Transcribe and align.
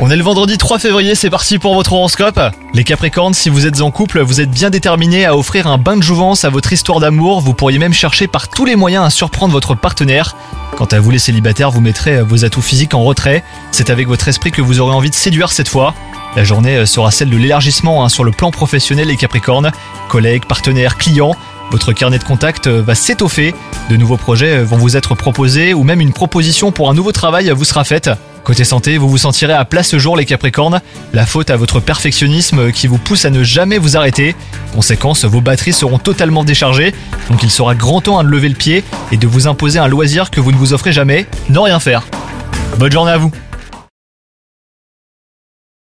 On 0.00 0.10
est 0.10 0.16
le 0.16 0.22
vendredi 0.22 0.56
3 0.56 0.78
février, 0.78 1.14
c'est 1.14 1.28
parti 1.28 1.58
pour 1.58 1.74
votre 1.74 1.92
horoscope. 1.92 2.40
Les 2.72 2.84
Capricornes, 2.84 3.34
si 3.34 3.50
vous 3.50 3.66
êtes 3.66 3.82
en 3.82 3.90
couple, 3.90 4.20
vous 4.20 4.40
êtes 4.40 4.50
bien 4.50 4.70
déterminés 4.70 5.26
à 5.26 5.36
offrir 5.36 5.66
un 5.66 5.76
bain 5.76 5.96
de 5.96 6.02
jouvence 6.02 6.46
à 6.46 6.48
votre 6.48 6.72
histoire 6.72 6.98
d'amour. 6.98 7.42
Vous 7.42 7.52
pourriez 7.52 7.78
même 7.78 7.92
chercher 7.92 8.28
par 8.28 8.48
tous 8.48 8.64
les 8.64 8.76
moyens 8.76 9.04
à 9.04 9.10
surprendre 9.10 9.52
votre 9.52 9.74
partenaire. 9.74 10.36
Quant 10.74 10.86
à 10.86 11.00
vous 11.00 11.10
les 11.10 11.18
célibataires, 11.18 11.70
vous 11.70 11.82
mettrez 11.82 12.22
vos 12.22 12.46
atouts 12.46 12.62
physiques 12.62 12.94
en 12.94 13.04
retrait. 13.04 13.44
C'est 13.72 13.90
avec 13.90 14.08
votre 14.08 14.26
esprit 14.26 14.52
que 14.52 14.62
vous 14.62 14.80
aurez 14.80 14.94
envie 14.94 15.10
de 15.10 15.14
séduire 15.14 15.52
cette 15.52 15.68
fois. 15.68 15.92
La 16.34 16.44
journée 16.44 16.86
sera 16.86 17.10
celle 17.10 17.28
de 17.28 17.36
l'élargissement 17.36 18.04
hein, 18.04 18.08
sur 18.08 18.24
le 18.24 18.30
plan 18.30 18.50
professionnel 18.50 19.08
les 19.08 19.16
Capricornes. 19.16 19.70
Collègues, 20.08 20.46
partenaires, 20.46 20.96
clients. 20.96 21.36
Votre 21.70 21.92
carnet 21.92 22.18
de 22.18 22.24
contact 22.24 22.68
va 22.68 22.94
s'étoffer. 22.94 23.54
De 23.90 23.96
nouveaux 23.96 24.16
projets 24.16 24.62
vont 24.62 24.78
vous 24.78 24.96
être 24.96 25.14
proposés 25.14 25.74
ou 25.74 25.84
même 25.84 26.00
une 26.00 26.14
proposition 26.14 26.72
pour 26.72 26.88
un 26.88 26.94
nouveau 26.94 27.12
travail 27.12 27.50
vous 27.50 27.64
sera 27.64 27.84
faite. 27.84 28.08
Côté 28.48 28.64
santé, 28.64 28.96
vous 28.96 29.10
vous 29.10 29.18
sentirez 29.18 29.52
à 29.52 29.62
plat 29.66 29.82
ce 29.82 29.98
jour 29.98 30.16
les 30.16 30.24
Capricornes, 30.24 30.80
la 31.12 31.26
faute 31.26 31.50
à 31.50 31.56
votre 31.56 31.80
perfectionnisme 31.80 32.72
qui 32.72 32.86
vous 32.86 32.96
pousse 32.96 33.26
à 33.26 33.30
ne 33.30 33.42
jamais 33.42 33.76
vous 33.76 33.98
arrêter. 33.98 34.34
Conséquence, 34.74 35.26
vos 35.26 35.42
batteries 35.42 35.74
seront 35.74 35.98
totalement 35.98 36.44
déchargées, 36.44 36.94
donc 37.28 37.42
il 37.42 37.50
sera 37.50 37.74
grand 37.74 38.00
temps 38.00 38.24
de 38.24 38.28
lever 38.28 38.48
le 38.48 38.54
pied 38.54 38.84
et 39.12 39.18
de 39.18 39.26
vous 39.26 39.48
imposer 39.48 39.78
un 39.78 39.86
loisir 39.86 40.30
que 40.30 40.40
vous 40.40 40.50
ne 40.50 40.56
vous 40.56 40.72
offrez 40.72 40.92
jamais, 40.92 41.26
ne 41.50 41.58
rien 41.58 41.78
faire. 41.78 42.04
Bonne 42.78 42.90
journée 42.90 43.12
à 43.12 43.18
vous 43.18 43.30